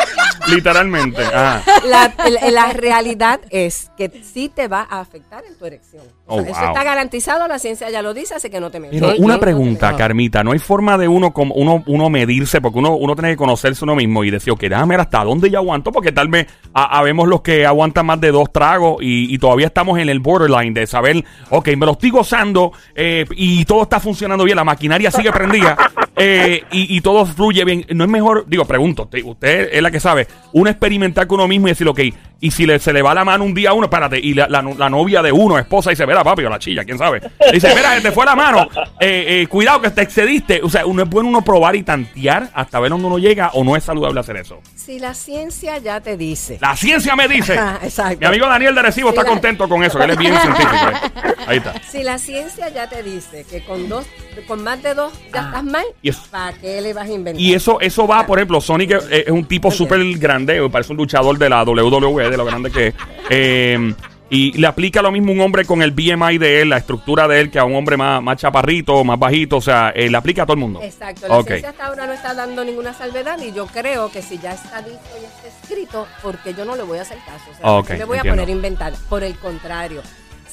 Literalmente. 0.48 1.22
Ajá. 1.24 1.62
La, 1.86 2.12
la 2.50 2.72
realidad 2.72 3.40
es 3.50 3.90
que 3.96 4.10
sí 4.22 4.50
te 4.54 4.68
va 4.68 4.86
a 4.90 5.00
afectar 5.00 5.42
en 5.46 5.56
tu 5.58 5.64
erección. 5.64 6.02
O 6.02 6.06
sea, 6.06 6.14
Oh, 6.26 6.40
Eso 6.40 6.58
wow. 6.60 6.68
está 6.68 6.84
garantizado, 6.84 7.46
la 7.48 7.58
ciencia 7.58 7.90
ya 7.90 8.00
lo 8.02 8.12
dice, 8.14 8.34
así 8.34 8.48
que 8.50 8.58
no 8.60 8.70
te 8.70 8.80
metas. 8.80 8.98
Pero 9.00 9.14
una 9.24 9.38
pregunta. 9.38 9.94
Carmita. 9.96 10.42
No 10.42 10.52
hay 10.52 10.58
forma 10.58 10.96
de 10.98 11.06
uno 11.08 11.32
como 11.32 11.54
uno, 11.54 11.82
uno 11.86 12.10
medirse, 12.10 12.60
porque 12.60 12.78
uno, 12.78 12.94
uno 12.96 13.14
tiene 13.14 13.30
que 13.30 13.36
conocerse 13.36 13.84
uno 13.84 13.94
mismo 13.94 14.24
y 14.24 14.30
decir, 14.30 14.52
ok, 14.52 14.60
déjame 14.62 14.94
ver 14.94 15.00
hasta 15.00 15.22
dónde 15.24 15.50
yo 15.50 15.58
aguanto, 15.58 15.92
porque 15.92 16.12
tal 16.12 16.28
vez 16.28 16.46
habemos 16.72 17.28
los 17.28 17.40
que 17.42 17.66
aguantan 17.66 18.06
más 18.06 18.20
de 18.20 18.30
dos 18.32 18.50
tragos 18.52 18.96
y, 19.00 19.34
y 19.34 19.38
todavía 19.38 19.66
estamos 19.66 19.98
en 19.98 20.08
el 20.08 20.18
borderline 20.24 20.74
de 20.74 20.88
saber, 20.88 21.24
ok, 21.50 21.68
me 21.76 21.86
lo 21.86 21.92
estoy 21.92 22.10
gozando 22.10 22.72
eh, 22.96 23.24
y 23.36 23.64
todo 23.64 23.84
está 23.84 24.00
funcionando 24.00 24.42
bien, 24.42 24.56
la 24.56 24.64
maquinaria 24.64 25.12
sigue 25.12 25.30
prendida 25.30 25.76
eh, 26.16 26.64
y, 26.72 26.96
y 26.96 27.00
todo 27.00 27.24
fluye 27.26 27.64
bien. 27.64 27.86
No 27.90 28.02
es 28.02 28.10
mejor, 28.10 28.44
digo, 28.48 28.64
pregunto, 28.64 29.06
te- 29.06 29.22
usted 29.22 29.68
es 29.72 29.80
la 29.82 29.92
que 29.92 30.00
sabe, 30.00 30.26
uno 30.52 30.68
experimentar 30.68 31.28
con 31.28 31.38
uno 31.38 31.46
mismo 31.46 31.68
y 31.68 31.70
decir, 31.70 31.86
ok, 31.86 32.00
y 32.40 32.50
si 32.50 32.66
le, 32.66 32.78
se 32.78 32.92
le 32.92 33.00
va 33.02 33.14
la 33.14 33.24
mano 33.24 33.44
un 33.44 33.54
día 33.54 33.70
a 33.70 33.72
uno, 33.72 33.86
espérate, 33.86 34.18
y 34.18 34.34
la, 34.34 34.46
la, 34.48 34.60
la 34.62 34.90
novia 34.90 35.22
de 35.22 35.32
uno, 35.32 35.58
esposa, 35.58 35.90
dice, 35.90 36.06
mira, 36.06 36.22
papi, 36.22 36.44
o 36.44 36.50
la 36.50 36.58
chilla, 36.58 36.84
quién 36.84 36.98
sabe. 36.98 37.20
Dice, 37.52 37.74
mira, 37.74 37.98
te 38.02 38.12
fue 38.12 38.24
la 38.26 38.34
mano, 38.36 38.68
eh, 39.00 39.42
eh, 39.42 39.46
cuidado 39.48 39.80
que 39.80 39.90
te 39.90 40.02
excediste. 40.02 40.60
O 40.62 40.68
sea, 40.68 40.84
uno 40.86 41.02
es 41.02 41.08
bueno 41.08 41.28
uno 41.28 41.42
probar 41.42 41.74
y 41.76 41.82
tantear 41.82 42.50
hasta 42.54 42.80
ver 42.80 42.90
dónde 42.90 43.06
uno 43.06 43.18
llega 43.18 43.50
o 43.54 43.64
no 43.64 43.76
es 43.76 43.84
saludable 43.84 44.20
hacer 44.20 44.36
eso. 44.36 44.60
Si 44.76 44.98
la 44.98 45.14
ciencia 45.14 45.78
ya 45.78 46.00
te 46.00 46.16
dice. 46.18 46.58
La 46.60 46.76
ciencia 46.76 47.16
me 47.16 47.26
dice. 47.28 47.54
Exacto. 47.82 48.18
Mi 48.20 48.26
amigo 48.26 48.46
Daniel 48.46 48.74
de 48.74 48.82
Recibo 48.82 49.08
está 49.10 49.22
la- 49.22 49.28
contento 49.30 49.68
con 49.68 49.82
eso, 49.82 49.96
que 49.98 50.04
él 50.04 50.10
es 50.10 50.18
bien 50.18 50.34
científico. 50.38 50.76
eh. 50.88 51.34
Ahí 51.46 51.56
está. 51.58 51.74
Si 51.90 52.02
la 52.02 52.18
ciencia 52.18 52.68
ya 52.68 52.88
te 52.88 53.02
dice 53.02 53.46
que 53.48 53.64
con 53.64 53.88
dos, 53.88 54.06
con 54.46 54.62
más 54.62 54.82
de 54.82 54.92
dos 54.94 55.12
ya 55.32 55.40
estás 55.46 55.64
mal, 55.64 55.84
Ah. 55.88 55.96
Y 56.02 56.08
eso- 56.10 56.22
¿para 56.30 56.52
qué 56.58 56.80
le 56.82 56.92
vas 56.92 57.08
a 57.08 57.12
inventar? 57.12 57.40
Y 57.40 57.54
eso, 57.54 57.80
eso 57.80 58.06
va, 58.06 58.26
por 58.26 58.38
ejemplo, 58.38 58.60
Sonic 58.60 58.90
es, 58.92 59.06
es 59.10 59.28
un 59.30 59.44
tipo 59.46 59.70
súper 59.70 60.00
grande, 60.18 60.68
parece 60.70 60.92
un 60.92 60.98
luchador 60.98 61.38
de 61.38 61.48
la 61.48 61.62
WWE, 61.64 62.23
de 62.30 62.36
lo 62.36 62.44
grande 62.44 62.70
que 62.70 62.88
es. 62.88 62.94
Eh, 63.30 63.94
y 64.30 64.52
le 64.58 64.66
aplica 64.66 65.00
lo 65.02 65.12
mismo 65.12 65.30
un 65.32 65.40
hombre 65.40 65.64
con 65.64 65.82
el 65.82 65.92
BMI 65.92 66.38
de 66.38 66.62
él, 66.62 66.70
la 66.70 66.78
estructura 66.78 67.28
de 67.28 67.40
él, 67.40 67.50
que 67.50 67.58
a 67.58 67.64
un 67.64 67.76
hombre 67.76 67.96
más, 67.96 68.20
más 68.22 68.36
chaparrito, 68.38 69.04
más 69.04 69.18
bajito. 69.18 69.58
O 69.58 69.60
sea, 69.60 69.90
eh, 69.94 70.10
le 70.10 70.16
aplica 70.16 70.42
a 70.42 70.46
todo 70.46 70.54
el 70.54 70.60
mundo. 70.60 70.80
Exacto, 70.82 71.28
la 71.28 71.36
Ok. 71.38 71.46
ciencia 71.48 71.68
hasta 71.70 71.86
ahora 71.86 72.06
no 72.06 72.12
está 72.14 72.34
dando 72.34 72.64
ninguna 72.64 72.94
salvedad 72.94 73.38
y 73.40 73.52
yo 73.52 73.66
creo 73.66 74.10
que 74.10 74.22
si 74.22 74.38
ya 74.38 74.52
está 74.52 74.80
dicho 74.80 74.98
y 75.20 75.24
está 75.24 75.48
escrito, 75.62 76.08
porque 76.22 76.54
yo 76.54 76.64
no 76.64 76.74
le 76.74 76.82
voy 76.82 76.98
a 76.98 77.02
hacer 77.02 77.18
caso, 77.18 77.44
o 77.52 77.54
sea, 77.84 77.94
no 77.94 77.98
le 77.98 78.04
voy 78.06 78.16
entiendo. 78.16 78.16
a 78.16 78.22
poner 78.34 78.48
a 78.48 78.50
inventar, 78.52 78.92
por 79.08 79.22
el 79.22 79.36
contrario, 79.38 80.02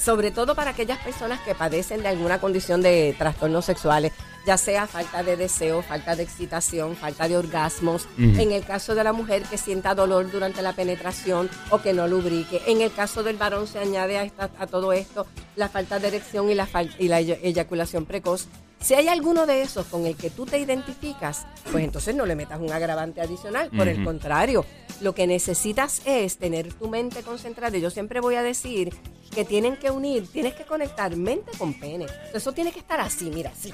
sobre 0.04 0.32
todo 0.32 0.56
para 0.56 0.72
aquellas 0.72 0.98
personas 1.00 1.40
que 1.42 1.54
padecen 1.56 2.02
de 2.02 2.08
alguna 2.08 2.40
condición 2.40 2.82
de 2.82 3.16
trastornos 3.18 3.66
sexuales, 3.66 4.12
ya 4.48 4.58
sea 4.58 4.88
falta 4.88 5.22
de 5.22 5.38
deseo, 5.38 5.84
falta 5.84 6.16
de 6.16 6.24
excitación, 6.24 6.96
falta 6.96 7.28
de 7.28 7.38
orgasmos, 7.38 8.08
en 8.18 8.52
el 8.52 8.64
caso 8.66 8.96
de 8.96 9.04
la 9.04 9.14
mujer 9.14 9.44
que 9.44 9.58
sienta 9.60 9.94
dolor 9.94 10.32
durante 10.32 10.64
la 10.64 10.74
penetración 10.74 11.50
o 11.70 11.80
que 11.82 11.94
no 11.94 12.08
lubrique, 12.08 12.62
en 12.66 12.82
el 12.82 12.92
caso 12.92 13.22
del 13.22 13.38
varón 13.38 13.68
se 13.68 13.78
añade 13.78 14.18
a, 14.18 14.24
esta- 14.24 14.50
a 14.58 14.66
todo 14.66 14.94
esto 14.94 15.28
la 15.56 15.70
falta 15.70 16.00
de 16.00 16.08
erección 16.08 16.50
y 16.50 16.56
la, 16.56 16.68
y 16.98 17.08
la 17.08 17.20
ey- 17.20 17.38
eyaculación 17.44 18.06
precoz. 18.06 18.48
Si 18.82 18.96
hay 18.96 19.08
alguno 19.08 19.46
de 19.46 19.62
esos 19.62 19.86
con 19.86 20.08
el 20.08 20.16
que 20.16 20.32
tú 20.32 20.46
te 20.46 20.58
identificas, 20.58 21.46
pues 21.72 21.84
entonces 21.84 22.16
no 22.16 22.26
le 22.26 22.36
metas 22.36 22.60
un 22.60 22.72
agravante 22.72 23.22
adicional. 23.22 23.70
Por 23.70 23.88
el 23.88 24.04
contrario, 24.04 24.66
lo 25.02 25.14
que 25.14 25.28
necesitas 25.28 26.02
es 26.06 26.38
tener 26.38 26.74
tu 26.74 26.90
mente 26.90 27.22
concentrada. 27.22 27.78
Yo 27.78 27.92
siempre 27.92 28.20
voy 28.20 28.36
a 28.36 28.44
decir 28.44 28.94
que 29.34 29.46
tienen 29.46 29.78
que 29.78 29.92
unir, 29.92 30.28
tienes 30.28 30.56
que 30.56 30.66
conectar 30.66 31.16
mente 31.16 31.52
con 31.58 31.80
pene. 31.80 32.08
Eso 32.34 32.54
tiene 32.54 32.72
que 32.72 32.80
estar 32.80 33.00
así, 33.00 33.30
mira, 33.30 33.52
así. 33.52 33.72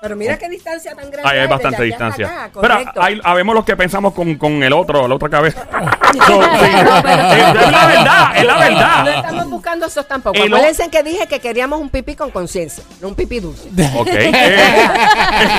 Pero 0.00 0.14
mira 0.14 0.38
qué 0.38 0.48
distancia 0.48 0.94
tan 0.94 1.10
grande. 1.10 1.28
Ahí 1.30 1.38
hay 1.40 1.46
bastante 1.48 1.82
distancia. 1.82 2.44
acá, 2.44 2.60
Pero 2.60 2.74
ahí 3.02 3.20
habemos 3.24 3.54
los 3.54 3.64
que 3.64 3.76
pensamos 3.76 4.12
con, 4.14 4.36
con 4.36 4.62
el 4.62 4.72
otro, 4.72 5.08
la 5.08 5.14
otra 5.14 5.28
cabeza. 5.28 5.66
So, 6.16 6.22
sí. 6.42 6.70
No, 6.84 7.02
pero- 7.02 7.22
es, 7.32 7.72
la 7.72 7.86
verdad, 7.86 8.36
es 8.36 8.44
la 8.44 8.54
No 8.54 8.58
verdad. 8.60 9.08
estamos 9.16 9.50
buscando 9.50 9.86
esos 9.86 10.06
tampoco. 10.08 10.38
Acuérdense 10.42 10.88
que 10.90 11.02
dije 11.02 11.26
que 11.26 11.40
queríamos 11.40 11.80
un 11.80 11.90
pipí 11.90 12.14
con 12.14 12.30
conciencia, 12.30 12.82
no 13.02 13.08
un 13.08 13.14
pipí 13.14 13.40
dulce. 13.40 13.68
Ok. 13.96 14.08
eh, 14.08 14.88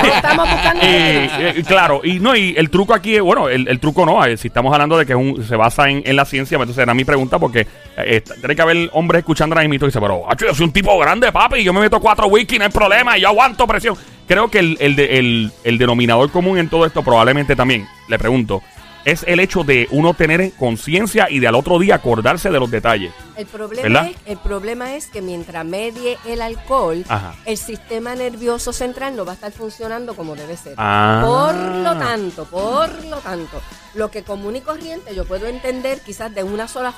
No 0.02 0.14
estamos 0.14 0.50
buscando 0.50 0.82
eh, 0.84 1.30
eh, 1.58 1.64
claro, 1.66 2.00
y 2.02 2.18
no, 2.18 2.34
y 2.34 2.54
el 2.56 2.70
truco 2.70 2.94
aquí, 2.94 3.16
es- 3.16 3.22
bueno, 3.22 3.48
el, 3.48 3.68
el 3.68 3.78
truco 3.80 4.04
no, 4.06 4.24
eh, 4.24 4.36
si 4.36 4.48
estamos 4.48 4.72
hablando 4.72 4.96
de 4.98 5.06
que 5.06 5.12
es 5.12 5.18
un- 5.18 5.44
se 5.46 5.54
basa 5.56 5.88
en, 5.88 6.02
en 6.04 6.16
la 6.16 6.24
ciencia, 6.24 6.56
pues 6.58 6.66
entonces 6.66 6.82
era 6.82 6.94
mi 6.94 7.04
pregunta, 7.04 7.38
porque 7.38 7.66
eh, 7.96 8.20
tiene 8.40 8.56
que 8.56 8.62
haber 8.62 8.90
hombres 8.94 9.20
escuchando 9.20 9.54
ahora 9.54 9.68
mismo 9.68 9.84
y 9.84 9.88
dice, 9.88 10.00
pero 10.00 10.24
macho, 10.28 10.46
yo 10.46 10.54
soy 10.54 10.64
un 10.66 10.72
tipo 10.72 10.98
grande, 10.98 11.30
papi, 11.32 11.58
y 11.60 11.64
yo 11.64 11.72
me 11.72 11.80
meto 11.80 12.00
cuatro 12.00 12.26
whisky, 12.26 12.58
no 12.58 12.64
hay 12.64 12.70
problema, 12.70 13.16
y 13.16 13.20
yo 13.22 13.28
aguanto 13.28 13.66
presión. 13.66 13.96
Creo 14.28 14.50
que 14.50 14.58
el, 14.60 14.76
el, 14.80 14.94
de- 14.94 15.18
el- 15.18 15.52
el 15.64 15.78
denominador 15.78 16.30
común 16.30 16.58
en 16.58 16.68
todo 16.68 16.84
esto, 16.86 17.02
probablemente 17.02 17.56
también, 17.56 17.88
le 18.08 18.18
pregunto, 18.18 18.62
es 19.04 19.24
el 19.26 19.40
hecho 19.40 19.64
de 19.64 19.88
uno 19.90 20.12
tener 20.12 20.52
conciencia 20.52 21.28
y 21.30 21.38
de 21.38 21.48
al 21.48 21.54
otro 21.54 21.78
día 21.78 21.94
acordarse 21.94 22.50
de 22.50 22.60
los 22.60 22.70
detalles. 22.70 23.10
El 23.36 23.46
problema, 23.46 24.08
es, 24.08 24.16
el 24.26 24.36
problema 24.36 24.94
es 24.96 25.06
que 25.06 25.22
mientras 25.22 25.64
medie 25.64 26.18
el 26.26 26.42
alcohol, 26.42 27.04
Ajá. 27.08 27.34
el 27.46 27.56
sistema 27.56 28.14
nervioso 28.16 28.72
central 28.74 29.16
no 29.16 29.24
va 29.24 29.32
a 29.32 29.34
estar 29.36 29.50
funcionando 29.52 30.14
como 30.14 30.34
debe 30.36 30.56
ser. 30.58 30.74
Ah. 30.76 31.22
Por 31.24 31.54
lo 31.54 31.96
tanto, 31.98 32.44
por 32.46 33.04
lo 33.06 33.16
tanto, 33.18 33.62
lo 33.94 34.10
que 34.10 34.24
común 34.24 34.56
y 34.56 34.60
corriente 34.60 35.14
yo 35.14 35.24
puedo 35.24 35.46
entender 35.46 36.00
quizás 36.04 36.34
de 36.34 36.42
una 36.42 36.68
sola 36.68 36.92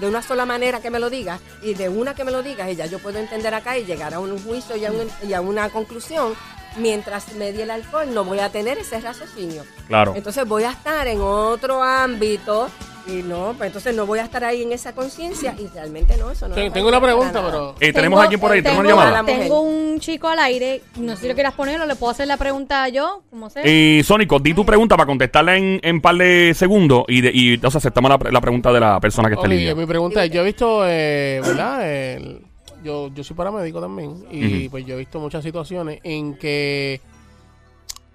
de 0.00 0.06
una 0.08 0.22
sola 0.22 0.46
manera 0.46 0.80
que 0.80 0.88
me 0.90 0.98
lo 1.00 1.10
digas 1.10 1.40
y 1.62 1.74
de 1.74 1.90
una 1.90 2.14
que 2.14 2.24
me 2.24 2.30
lo 2.30 2.42
digas 2.42 2.70
y 2.70 2.76
ya 2.76 2.86
yo 2.86 3.00
puedo 3.00 3.18
entender 3.18 3.52
acá 3.52 3.76
y 3.76 3.84
llegar 3.84 4.14
a 4.14 4.20
un 4.20 4.38
juicio 4.42 4.76
y 4.76 4.86
a, 4.86 4.92
un- 4.92 5.10
y 5.28 5.34
a 5.34 5.42
una 5.42 5.68
conclusión. 5.68 6.32
Mientras 6.76 7.34
medie 7.34 7.64
el 7.64 7.70
alcohol 7.70 8.12
no 8.14 8.24
voy 8.24 8.38
a 8.38 8.50
tener 8.50 8.78
ese 8.78 9.00
raciocinio. 9.00 9.62
Claro. 9.88 10.14
Entonces 10.16 10.46
voy 10.46 10.62
a 10.64 10.70
estar 10.70 11.06
en 11.08 11.20
otro 11.20 11.82
ámbito 11.82 12.68
y 13.06 13.22
no, 13.22 13.54
pues 13.56 13.68
entonces 13.68 13.96
no 13.96 14.06
voy 14.06 14.18
a 14.20 14.22
estar 14.24 14.44
ahí 14.44 14.62
en 14.62 14.72
esa 14.72 14.92
conciencia 14.94 15.54
y 15.58 15.66
realmente 15.68 16.16
no, 16.16 16.30
eso 16.30 16.46
no. 16.46 16.54
Ten- 16.54 16.64
me 16.64 16.70
Tengo 16.70 16.88
una 16.88 17.00
pregunta, 17.00 17.42
pero. 17.44 17.74
Eh, 17.80 17.92
tenemos 17.92 18.20
alguien 18.20 18.38
por 18.38 18.52
ahí, 18.52 18.62
tenemos 18.62 18.84
tengo, 18.86 18.98
una 19.00 19.06
llamada. 19.10 19.24
tengo 19.26 19.60
un 19.62 19.98
chico 19.98 20.28
al 20.28 20.38
aire, 20.38 20.82
no 20.96 21.16
sé 21.16 21.22
si 21.22 21.28
lo 21.28 21.34
quieras 21.34 21.54
poner 21.54 21.80
o 21.80 21.86
le 21.86 21.96
puedo 21.96 22.10
hacer 22.12 22.28
la 22.28 22.36
pregunta 22.36 22.88
yo, 22.88 23.22
como 23.30 23.50
sea. 23.50 23.66
Y 23.66 24.02
Sónico, 24.04 24.38
di 24.38 24.54
tu 24.54 24.64
pregunta 24.64 24.96
para 24.96 25.06
contestarla 25.06 25.56
en, 25.56 25.80
en 25.82 26.00
par 26.00 26.14
de 26.16 26.52
segundos 26.54 27.04
y, 27.08 27.20
de, 27.22 27.30
y 27.34 27.54
entonces 27.54 27.78
aceptamos 27.78 28.10
la, 28.10 28.18
pre- 28.18 28.30
la 28.32 28.40
pregunta 28.40 28.70
de 28.72 28.78
la 28.80 29.00
persona 29.00 29.28
que 29.28 29.34
está 29.34 29.46
en 29.46 29.56
línea. 29.56 29.74
mi 29.74 29.86
pregunta 29.86 30.24
es, 30.24 30.30
yo 30.30 30.42
he 30.42 30.44
visto, 30.44 30.82
eh, 30.86 31.40
¿verdad? 31.44 31.90
El- 31.90 32.42
yo, 32.82 33.08
yo 33.14 33.24
soy 33.24 33.36
paramédico 33.36 33.80
también 33.80 34.24
y 34.30 34.68
pues 34.68 34.84
yo 34.86 34.94
he 34.94 34.98
visto 34.98 35.20
muchas 35.20 35.42
situaciones 35.44 36.00
en 36.02 36.34
que 36.34 37.00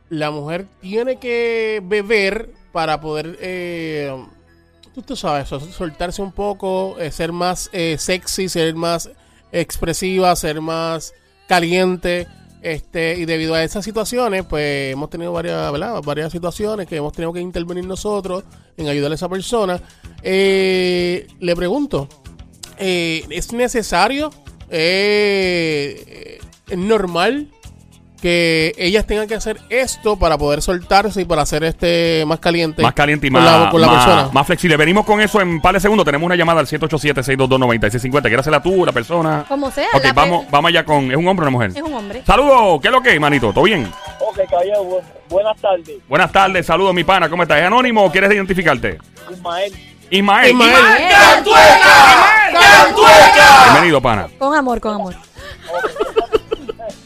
la 0.09 0.31
mujer 0.31 0.67
tiene 0.81 1.17
que 1.17 1.81
beber 1.83 2.51
para 2.71 3.01
poder, 3.01 3.37
eh, 3.41 4.13
tú, 4.93 5.01
tú 5.01 5.15
sabes, 5.15 5.47
sol- 5.47 5.61
soltarse 5.71 6.21
un 6.21 6.31
poco, 6.31 6.95
eh, 6.99 7.11
ser 7.11 7.31
más 7.31 7.69
eh, 7.73 7.95
sexy, 7.97 8.47
ser 8.49 8.75
más 8.75 9.09
expresiva, 9.51 10.35
ser 10.35 10.61
más 10.61 11.13
caliente. 11.47 12.27
Este, 12.61 13.15
y 13.19 13.25
debido 13.25 13.53
a 13.53 13.63
esas 13.63 13.85
situaciones, 13.85 14.43
pues 14.43 14.91
hemos 14.91 15.09
tenido 15.11 15.31
varias, 15.31 15.71
¿verdad? 15.71 16.01
varias 16.03 16.31
situaciones 16.31 16.87
que 16.87 16.95
hemos 16.95 17.13
tenido 17.13 17.31
que 17.31 17.39
intervenir 17.39 17.85
nosotros 17.85 18.43
en 18.75 18.87
ayudar 18.87 19.11
a 19.11 19.15
esa 19.15 19.29
persona. 19.29 19.79
Eh, 20.23 21.27
le 21.39 21.55
pregunto, 21.55 22.09
¿es 22.77 23.53
necesario? 23.53 24.31
Eh, 24.69 26.39
¿Es 26.69 26.77
normal 26.77 27.47
que 28.21 28.73
ellas 28.77 29.05
tengan 29.05 29.27
que 29.27 29.35
hacer 29.35 29.57
esto 29.69 30.17
para 30.17 30.35
poder 30.37 30.61
soltarse 30.63 31.21
y 31.21 31.25
para 31.25 31.45
ser 31.45 31.63
este 31.63 32.23
más 32.25 32.39
caliente? 32.39 32.81
Más 32.81 32.93
caliente 32.93 33.27
y 33.27 33.29
con 33.29 33.43
más, 33.43 33.61
la, 33.65 33.69
con 33.69 33.81
la 33.81 33.87
más- 33.87 34.05
persona. 34.05 34.29
más 34.33 34.47
flexible. 34.47 34.77
Venimos 34.77 35.05
con 35.05 35.21
eso 35.21 35.39
en 35.41 35.61
par 35.61 35.75
de 35.75 35.79
segundos. 35.79 36.05
Tenemos 36.05 36.25
una 36.25 36.35
llamada 36.35 36.59
al 36.61 36.65
787-622-9650. 36.67 38.21
¿Quieres 38.21 38.39
hacerla 38.39 38.63
tú, 38.63 38.83
la 38.85 38.91
persona? 38.91 39.45
Como 39.47 39.69
sea, 39.69 39.87
Ok, 39.93 40.03
la 40.05 40.13
vamos, 40.13 40.45
vamos 40.49 40.69
allá 40.69 40.83
con... 40.83 41.11
¿Es 41.11 41.17
un 41.17 41.27
hombre 41.27 41.45
o 41.45 41.49
una 41.49 41.51
mujer? 41.57 41.71
Es 41.75 41.81
un 41.83 41.93
hombre. 41.93 42.23
Saludos. 42.25 42.79
¿Qué 42.81 42.87
es 42.87 42.91
lo 42.93 43.01
que 43.01 43.13
es, 43.13 43.19
manito? 43.19 43.53
¿Todo 43.53 43.65
bien? 43.65 43.85
Ok, 44.27 44.39
caballero, 44.49 44.83
bu- 44.83 45.01
buenas 45.29 45.57
tardes. 45.61 45.97
Buenas 46.07 46.31
tardes. 46.31 46.65
Saludos, 46.65 46.95
mi 46.95 47.03
pana. 47.03 47.29
¿Cómo 47.29 47.43
estás? 47.43 47.59
¿Es 47.59 47.65
anónimo 47.65 48.05
o 48.05 48.11
quieres 48.11 48.31
identificarte? 48.33 48.97
Ismael, 49.31 49.71
Ismael. 50.09 50.51
Ismael. 50.51 50.75
¡Cantueca! 51.09 52.51
¡Cantueca! 52.53 53.63
Bienvenido, 53.65 54.01
pana. 54.01 54.27
Con 54.37 54.55
amor, 54.55 54.79
con 54.79 54.93
amor. 54.95 55.15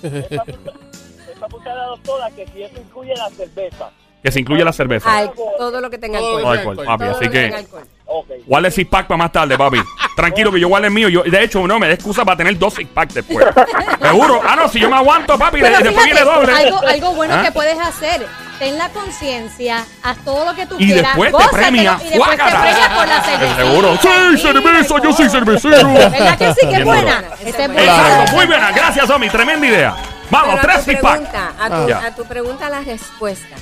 esta 0.03 1.85
doctora 1.85 2.29
que 2.35 2.47
si 2.53 2.63
eso 2.63 2.75
incluye 2.79 3.15
la 3.15 3.29
cerveza. 3.29 3.89
Que 4.21 4.31
se 4.33 4.39
incluye 4.41 4.63
la 4.65 4.73
cerveza. 4.73 5.17
Al- 5.17 5.31
todo 5.57 5.79
lo 5.79 5.89
que 5.89 5.97
tenga 5.97 6.19
Todo 6.19 6.37
alcohol. 6.49 6.53
lo 6.53 6.59
alcohol, 6.71 6.85
papi. 6.85 7.03
Todo 7.05 7.15
Así 7.15 7.25
lo 7.25 7.31
que 7.31 7.47
alcohol. 7.55 7.83
Ok. 8.05 8.27
Guarda 8.45 8.67
el 8.67 8.73
six 8.73 8.89
pack 8.89 9.07
para 9.07 9.17
más 9.17 9.31
tarde, 9.31 9.57
papi. 9.57 9.77
Tranquilo 10.15 10.51
que 10.51 10.59
yo 10.59 10.67
guarde 10.67 10.87
el 10.87 10.93
mío. 10.93 11.07
Yo, 11.07 11.23
de 11.23 11.43
hecho, 11.43 11.65
no 11.65 11.79
me 11.79 11.87
da 11.87 11.93
excusa 11.93 12.25
para 12.25 12.35
tener 12.35 12.57
dos 12.57 12.73
six 12.73 12.89
packs 12.93 13.13
después. 13.13 13.45
Seguro. 14.01 14.41
Ah, 14.45 14.57
no, 14.57 14.67
si 14.67 14.79
yo 14.79 14.89
me 14.89 14.97
aguanto, 14.97 15.37
papi, 15.39 15.61
Pero 15.61 15.77
después 15.79 16.03
fíjate, 16.03 16.13
viene 16.13 16.21
doble. 16.21 16.51
algo, 16.53 16.79
algo 16.85 17.13
bueno 17.13 17.35
¿Ah? 17.35 17.43
que 17.43 17.51
puedes 17.53 17.79
hacer. 17.79 18.25
Ten 18.59 18.77
la 18.77 18.89
conciencia, 18.89 19.85
haz 20.03 20.17
todo 20.25 20.43
lo 20.45 20.53
que 20.53 20.65
tú 20.65 20.75
Y 20.77 20.87
quieras. 20.87 21.03
después 21.13 21.31
gózatelo, 21.31 21.57
premia, 21.61 21.97
Y 22.03 22.09
después 22.09 22.29
te 22.31 22.37
premia 22.37 22.95
por 22.95 23.07
la 23.07 23.21
cerveza. 23.21 23.55
Seguro. 23.55 23.97
Sí, 24.01 24.37
cerveza, 24.37 24.95
yo 25.01 25.13
soy 25.13 25.29
cervecero. 25.29 25.93
¿Verdad 25.93 26.37
que 26.37 26.53
sí? 26.53 26.67
Que 26.67 26.75
es 26.75 26.83
buena. 26.85 27.23
es 27.39 27.47
Exacto, 27.47 27.73
buena. 27.73 27.91
Exacto, 27.91 28.31
muy 28.35 28.45
buena. 28.47 28.71
Gracias, 28.71 29.09
Omi. 29.09 29.29
Tremenda 29.29 29.65
idea. 29.65 29.95
Vamos, 30.29 30.57
Pero 30.61 30.73
a 30.73 30.81
tres 30.81 30.97
pack. 30.97 31.11
pregunta, 31.13 31.51
a, 31.59 31.67
tu, 31.69 31.93
Ah. 31.93 32.01
A 32.07 32.15
tu 32.15 32.25
pregunta 32.25 32.69
la 32.69 32.81
respuesta. 32.81 33.55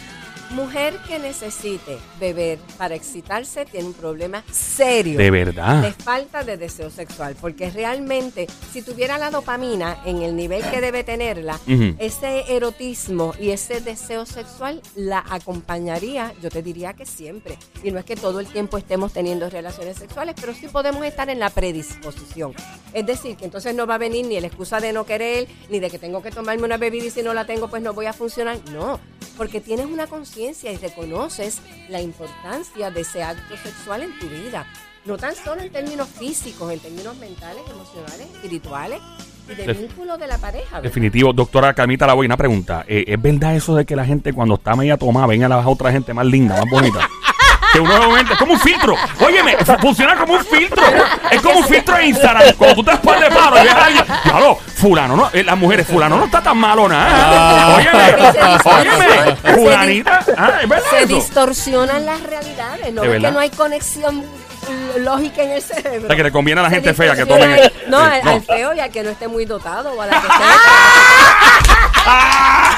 Mujer 0.52 0.98
que 1.08 1.20
necesite 1.20 1.98
beber 2.20 2.60
para 2.78 2.96
excitarse 2.96 3.66
tiene 3.66 3.88
un 3.88 3.94
problema 3.94 4.44
serio. 4.52 5.18
De 5.18 5.30
verdad. 5.30 5.82
de 5.82 5.92
falta 5.92 6.44
de 6.44 6.58
deseo 6.58 6.90
sexual, 6.90 7.36
porque 7.40 7.70
realmente 7.70 8.48
si 8.72 8.82
tuviera 8.82 9.18
la 9.18 9.30
dopamina 9.30 9.98
en 10.06 10.22
el 10.22 10.36
nivel 10.36 10.64
que 10.70 10.82
debe 10.82 11.04
tenerla, 11.04 11.60
ese 12.00 12.56
erotismo 12.56 13.34
y 13.40 13.50
ese 13.50 13.82
deseo 13.82 14.26
sexual 14.26 14.82
la 14.96 15.24
acompañaría, 15.30 16.34
yo 16.42 16.50
te 16.50 16.62
diría 16.62 16.94
que 16.94 17.06
siempre. 17.06 17.58
Y 17.84 17.92
no 17.92 18.00
es 18.00 18.06
que 18.06 18.16
todo 18.16 18.40
el 18.40 18.48
tiempo 18.48 18.78
estemos 18.78 19.14
teniendo 19.14 19.50
relaciones 19.50 19.98
sexuales, 19.98 20.36
pero 20.40 20.54
sí 20.54 20.68
podemos 20.68 21.06
estar 21.06 21.30
en 21.30 21.40
la 21.40 21.50
predisposición. 21.50 22.54
Es 22.94 23.06
decir, 23.06 23.36
que 23.36 23.46
entonces 23.46 23.76
no 23.76 23.86
va 23.86 23.96
a 23.96 24.00
venir 24.00 24.26
ni 24.26 24.40
la 24.40 24.48
excusa 24.48 24.80
de 24.80 24.94
no 24.94 25.06
querer, 25.06 25.48
ni 25.70 25.80
de 25.80 25.90
que 25.90 26.00
tengo 26.00 26.22
que 26.22 26.32
tomarme 26.32 26.64
una 26.64 26.78
bebida 26.78 27.06
y 27.06 27.10
si 27.12 27.22
no 27.22 27.34
la 27.34 27.46
tengo 27.46 27.68
pues 27.68 27.82
no 27.82 27.94
voy 27.94 28.06
a 28.06 28.14
funcionar. 28.14 28.58
No, 28.72 29.00
porque 29.38 29.62
tienes 29.62 29.86
una 29.86 30.08
conciencia 30.08 30.72
y 30.72 30.78
reconoces 30.78 31.60
la 31.90 32.02
importancia 32.02 32.92
de 32.92 33.02
ese 33.02 33.24
acto 33.24 33.56
sexual 33.58 34.04
en 34.04 34.18
tu 34.20 34.28
vida. 34.28 34.66
No 35.06 35.18
tan 35.18 35.36
solo 35.36 35.62
en 35.62 35.72
términos 35.72 36.08
físicos, 36.10 36.72
en 36.74 36.80
términos 36.80 37.16
mentales, 37.18 37.62
emocionales, 37.72 38.28
espirituales 38.34 39.00
y 39.50 39.56
de 39.56 39.66
Def- 39.68 39.80
vínculo 39.80 40.18
de 40.18 40.28
la 40.28 40.38
pareja. 40.38 40.66
¿verdad? 40.72 40.84
Definitivo, 40.84 41.32
doctora 41.32 41.74
Camita 41.74 42.06
La 42.06 42.14
una 42.16 42.36
pregunta. 42.36 42.84
Eh, 42.88 43.06
¿Es 43.08 43.22
verdad 43.22 43.56
eso 43.56 43.74
de 43.76 43.86
que 43.86 43.96
la 43.96 44.04
gente 44.06 44.34
cuando 44.34 44.56
está 44.56 44.76
media 44.76 44.98
tomada 44.98 45.28
ven 45.28 45.44
a 45.44 45.48
la 45.50 45.66
otra 45.66 45.92
gente 45.94 46.14
más 46.14 46.26
linda, 46.26 46.56
más 46.56 46.70
bonita? 46.70 47.08
Que 47.74 47.80
uno 47.80 47.98
momento, 48.02 48.34
es 48.34 48.40
como 48.40 48.54
un 48.54 48.60
filtro. 48.60 48.96
Óyeme, 49.26 49.58
fu- 49.58 49.78
funciona 49.80 50.16
como 50.16 50.34
un 50.34 50.46
filtro. 50.46 50.84
Es 51.32 51.42
como 51.42 51.60
un 51.60 51.66
filtro 51.66 51.96
de 51.98 52.06
Instagram. 52.06 52.54
Cuando 52.58 52.76
tú 52.76 52.84
te 52.84 52.92
después 52.92 53.20
de 53.20 53.30
paro 53.30 53.58
y 53.58 53.64
ves 53.64 53.74
a 53.74 53.86
alguien, 53.86 54.06
claro, 54.24 54.60
fulano, 54.76 55.16
no, 55.16 55.30
eh, 55.34 55.44
las 55.44 55.58
mujeres, 55.58 55.86
fulano 55.88 56.18
no 56.18 56.26
está 56.26 56.42
tan 56.42 56.58
malo 56.58 56.88
nada. 56.88 57.76
Óyeme, 57.76 58.16
óyeme, 58.66 59.56
fulanita. 59.56 60.20
Ah, 60.38 60.52
es 60.62 60.70
verdad 60.70 60.86
Se 60.90 60.98
eso. 61.04 61.16
distorsionan 61.16 62.06
las 62.06 62.22
realidades, 62.24 62.94
no 62.94 63.02
¿De 63.02 63.08
es 63.08 63.14
verdad? 63.14 63.30
que 63.30 63.34
no 63.34 63.40
hay 63.40 63.50
conexión 63.50 64.24
lógica 65.00 65.44
en 65.44 65.52
el 65.52 65.62
cerebro. 65.62 66.06
O 66.06 66.08
sea, 66.08 66.16
que 66.16 66.24
le 66.24 66.32
conviene 66.32 66.62
a 66.62 66.64
la 66.64 66.70
gente 66.70 66.94
fea 66.94 67.16
que 67.16 67.26
tomen. 67.26 67.52
el- 67.52 67.74
No, 67.88 68.00
eh, 68.06 68.20
al, 68.20 68.26
no. 68.26 68.32
al 68.32 68.42
feo 68.42 68.74
y 68.74 68.80
al 68.80 68.90
que 68.92 69.04
no 69.04 69.10
esté 69.10 69.28
muy 69.28 69.46
dotado 69.46 69.94
o 69.94 70.02
a 70.02 70.06
la 70.08 70.22
que 70.22 70.28
sea. 70.38 70.56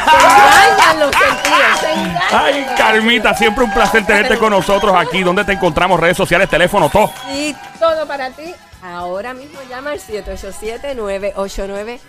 se 0.05 0.69
engañan 0.69 1.00
los 1.00 1.12
sentidos, 1.15 1.79
se 1.79 1.91
engañan. 1.93 2.22
Ay, 2.31 2.65
Carmita, 2.77 3.34
siempre 3.36 3.63
un 3.63 3.74
placer 3.74 4.05
tenerte 4.05 4.38
con 4.38 4.50
nosotros 4.51 4.93
aquí. 4.98 5.24
¿Dónde 5.24 5.43
te 5.46 5.53
encontramos? 5.53 6.00
Redes 6.00 6.17
sociales, 6.17 6.48
teléfono, 6.50 6.89
todo. 6.89 7.12
Y 7.34 7.55
todo 7.79 8.05
para 8.08 8.29
ti. 8.31 8.53
Ahora 8.84 9.34
mismo 9.34 9.60
llama 9.69 9.91
al 9.91 10.00
787-989. 10.00 12.00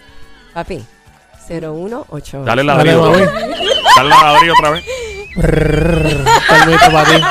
Papi, 0.54 0.84
0188. 1.48 2.44
Dale 2.44 2.64
Dale, 2.64 2.66
ladrillo. 2.94 3.10
mami. 3.10 3.22
otra 3.22 3.46
vez. 3.46 3.58
Dale 3.96 4.02
el 4.02 4.08
ladrillo 4.22 4.52
otra 4.54 4.70
vez. 4.70 4.84
Calmito 6.48 6.92
para 6.92 7.04
ti. 7.10 7.22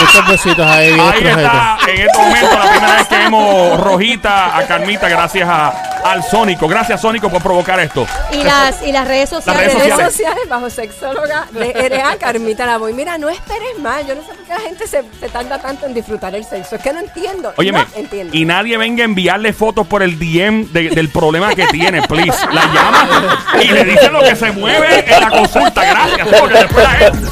Muchos 0.00 0.26
besitos 0.28 0.66
ahí. 0.66 0.92
bien 0.92 1.00
Ahí 1.00 1.44
está, 1.44 1.78
en 1.88 2.00
este 2.00 2.18
momento, 2.18 2.58
la 2.58 2.70
primera 2.70 2.96
vez 2.96 3.06
que 3.08 3.16
vemos 3.18 3.80
rojita 3.80 4.56
a 4.56 4.66
Carmita, 4.66 5.08
gracias 5.08 5.48
a, 5.48 5.68
al 6.04 6.22
Sónico. 6.24 6.66
Gracias, 6.68 7.00
Sónico, 7.00 7.28
por 7.30 7.42
provocar 7.42 7.78
esto. 7.80 8.06
Y 8.32 8.42
las, 8.42 8.82
y 8.82 8.92
las 8.92 9.06
redes 9.06 9.28
sociales. 9.28 9.60
redes 9.62 9.74
redes 9.74 9.90
sociales. 9.90 10.12
sociales 10.14 10.48
bajo 10.48 10.70
sexóloga 10.70 11.46
de 11.50 11.88
RA 11.88 12.16
Carmita 12.16 12.66
Lavoy. 12.66 12.92
Mira, 12.94 13.18
no 13.18 13.28
esperes 13.28 13.78
más. 13.80 14.06
Yo 14.06 14.14
no 14.14 14.22
sé 14.22 14.28
por 14.28 14.44
qué 14.44 14.54
la 14.54 14.60
gente 14.60 14.86
se, 14.86 15.02
se 15.20 15.28
tarda 15.28 15.58
tanto 15.58 15.86
en 15.86 15.94
disfrutar 15.94 16.34
el 16.34 16.44
sexo. 16.44 16.76
Es 16.76 16.82
que 16.82 16.92
no 16.92 17.00
entiendo. 17.00 17.52
Óyeme, 17.56 17.80
no 17.80 17.86
entiendo. 17.96 18.36
y 18.36 18.44
nadie 18.44 18.76
venga 18.78 19.02
a 19.02 19.04
enviarle 19.04 19.52
fotos 19.52 19.86
por 19.86 20.02
el 20.02 20.18
DM 20.18 20.72
de- 20.72 20.90
del 20.90 21.08
problema 21.10 21.54
que 21.54 21.66
tiene, 21.66 22.02
please. 22.02 22.38
La 22.52 22.66
llama 22.66 23.38
y 23.60 23.68
le 23.68 23.84
dice 23.84 24.08
lo 24.10 24.20
que 24.20 24.34
se 24.36 24.50
mueve 24.52 25.04
en 25.14 25.20
la 25.20 25.28
consulta. 25.30 25.84
Gracias, 25.84 26.28
porque 26.40 26.54
después 26.58 26.84
la 26.84 26.90
gente- 26.90 27.28